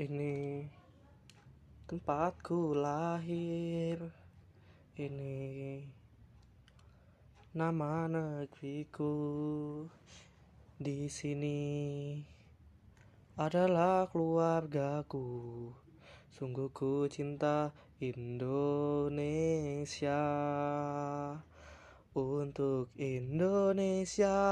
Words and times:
Ini 0.00 0.64
tempatku 1.84 2.72
lahir. 2.72 4.00
Ini 4.96 5.76
nama 7.52 8.08
negeriku. 8.08 9.12
Di 10.80 11.04
sini 11.04 12.16
adalah 13.36 14.08
keluargaku. 14.08 15.68
Sungguh 16.32 16.72
ku 16.72 17.04
cinta 17.04 17.68
Indonesia. 18.00 18.72
Untuk 22.50 22.90
Indonesia 22.98 24.42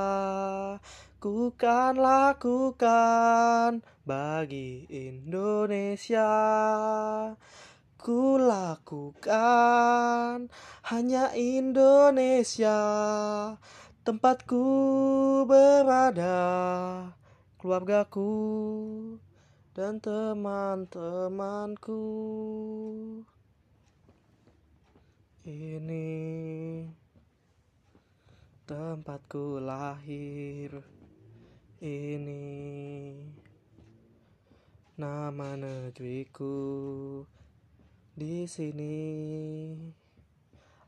ku 1.19 1.51
kan 1.59 1.99
lakukan 1.99 3.82
bagi 4.07 4.87
Indonesia. 4.87 6.31
Ku 7.99 8.39
lakukan 8.39 9.27
hanya 10.95 11.35
Indonesia 11.35 12.79
tempatku 14.07 14.63
berada 15.50 16.39
keluargaku 17.58 18.30
dan 19.75 19.99
teman-temanku 19.99 22.07
ini 25.43 26.07
tempatku 28.68 29.64
lahir 29.64 30.85
ini. 31.81 33.17
Nama 35.00 35.56
negeriku 35.56 37.25
di 38.12 38.44
sini 38.44 39.72